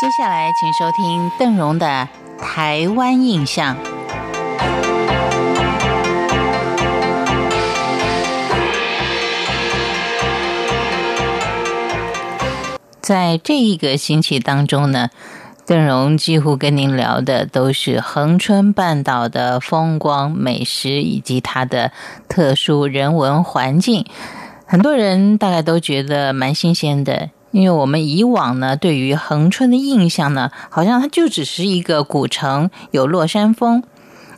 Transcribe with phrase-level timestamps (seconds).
[0.00, 2.08] 接下来，请收听邓荣的
[2.42, 3.76] 《台湾印象》。
[13.02, 15.10] 在这一个星期当中呢，
[15.66, 21.92] 邓荣几乎跟您聊的都是恒春半岛的风光、美食以及它的
[22.26, 24.06] 特殊人文环境。
[24.64, 33.82] 很多人大概都觉得蛮新鲜的，因为我们以往呢对于恒春的印象呢，好像它就只是一个古城，有落山风。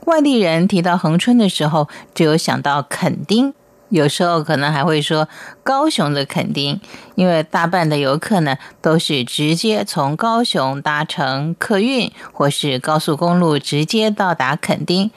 [0.07, 3.55] 外地人提到恒春的时候，只有想到垦丁。
[3.91, 5.29] 有时候可能还会说
[5.62, 6.80] 高雄的垦丁，
[7.15, 15.11] 因为大半的游客呢都是直接从高雄搭乘客运或是高速公路直接到达垦丁。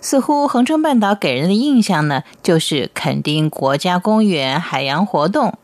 [0.00, 5.58] 似乎恒春半岛给人的印象呢就是垦丁国家公园海洋活动，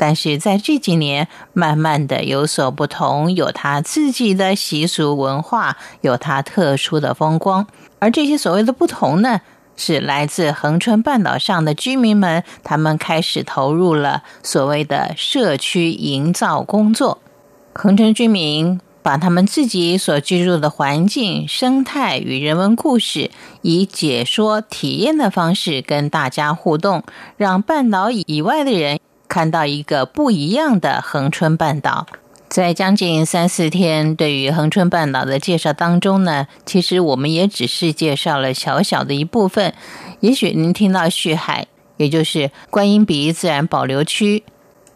[0.00, 7.66] 但是在这几年慢慢的有所不同，有它自己的习俗文化，有它特殊的风光，
[7.98, 9.42] 而这些所谓的不同呢？
[9.76, 17.18] 是来自恒春半岛上的居民们，他们开始投入了所谓的社区营造工作。
[17.74, 27.02] 恒春居民把他们自己所居住的环境、生态与人文故事，以解说、体验的方式跟大家互动，
[27.36, 28.98] 让半岛以外的人
[29.30, 32.08] 看到一个不一样的恒春半岛。
[32.48, 39.72] 在将近三四天对于恒春半岛的介绍当中呢，其实我们也只是介绍了小小的一部分。
[40.18, 44.42] 也许您听到旭海，也就是观音鼻自然保留区，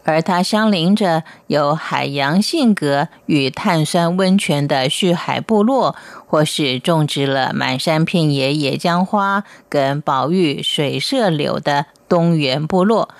[0.02, 5.94] 而它相邻着有海洋性格与碳酸温泉的旭海部落，
[6.26, 13.10] 或是种植了满山遍野野姜花跟宝玉水社柳的东源部落。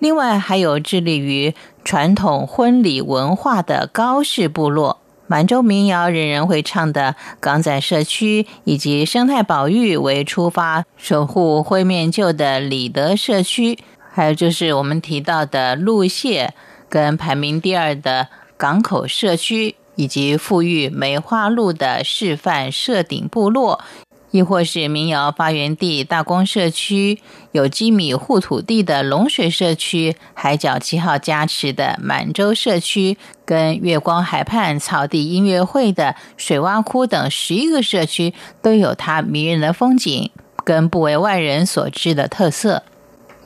[0.00, 13.78] 另外，还有致力于传统婚礼文化的高氏部落、满洲民谣人人会唱的港仔社区，以及生态保育为出发守护灰面鹫的里德社区，
[14.10, 16.54] 还有就是我们提到的鹿蟹
[16.88, 23.84] 跟排名第二的港口社区，以及富裕梅花鹿的示范社顶部落。
[24.30, 27.20] 亦或是民谣发源地大光社区，
[27.52, 38.32] 有机米护土地的龙水社区，海角七号加持的满洲社区，跟月光海畔草地音乐会的水洼窟等十一个社区，
[38.62, 40.30] 都有它迷人的风景
[40.64, 42.84] 跟不为外人所知的特色。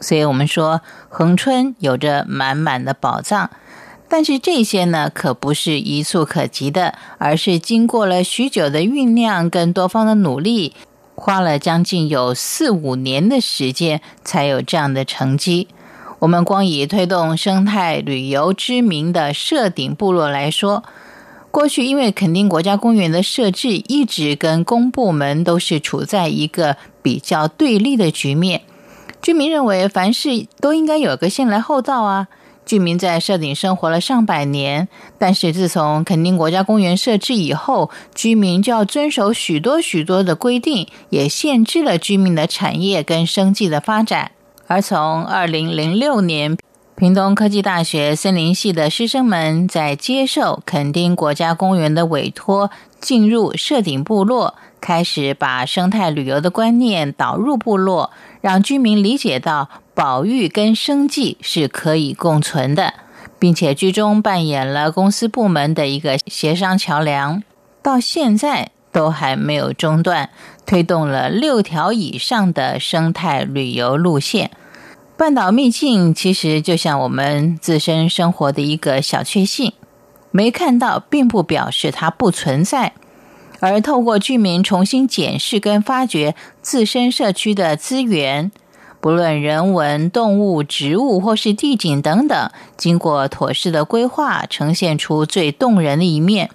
[0.00, 3.48] 所以，我们说恒春有着满满的宝藏。
[4.08, 10.74] 但是这些呢，可不是一蹴可及的，而是经过了许久的酝酿跟多方的努力，
[11.14, 15.68] 花了将近有四五年的时间，才有这样的成绩。
[16.20, 20.84] 我们光以推动生态旅游知名的设顶部落来说，
[21.50, 28.62] 过去因为垦丁国家公园的设置，一直跟公部门都是处在一个比较对立的局面，
[29.20, 32.28] 居民认为凡事都应该有个先来后到啊。
[32.66, 34.88] 居民在社顶生活了上百年，
[35.18, 44.30] 但是自从垦丁国家公园设置以后，居民就要遵守许多许多的规定，也限制了居民的产业跟生计的发展。
[44.66, 46.56] 而从二零零六年，
[46.96, 52.70] 屏东科技大学森林系的师生们在接受垦丁国家公园的委托，
[53.00, 54.54] 进入社顶部落。
[54.80, 58.10] 开始把生态旅游的观念导入部落，
[58.42, 62.94] 让居民理解到保育跟生计是可以共存的，
[63.38, 67.42] 并且居中扮演了公司部门的一个协商桥梁，
[67.80, 70.30] 到现在都还没有中断，
[70.66, 74.50] 推动了六条以上的生态旅游路线。
[75.16, 79.72] 半岛秘境其实就像我们自身生活的一个小确幸，
[80.32, 82.94] 没看到并不表示它不存在。
[83.60, 88.50] 而透过居民重新检视跟发掘自身社区的资源，
[89.04, 96.48] 不论人文、动物、植物或是地景等等，经过妥适的规划，呈现出最动人的一面。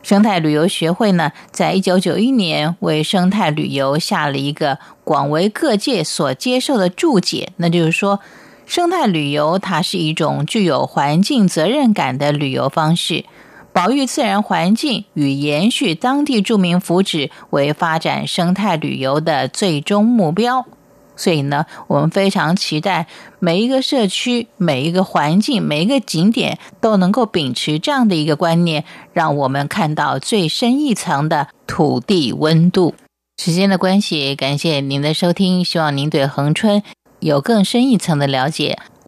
[0.00, 8.20] 生态旅游学会呢，在一九九一年为生态旅游下了一个广为各界所接受的注解，那就是说，
[8.64, 13.24] 生态旅游它是一种具有环境责任感的旅游方式。
[13.72, 20.64] 保育自然环境与延续当地住民福祉为发展生态旅游的最终目标，
[21.14, 23.06] 所以呢，我们非常期待
[23.38, 32.94] 每一个社区、每一个环境、每一个景点都能够秉持这样的一个观念，让我们看到最深一层的土地温度。
[33.38, 36.82] 时间的关系，感谢您的收听，希望您对恒春
[37.20, 38.78] 有更深一层的了解。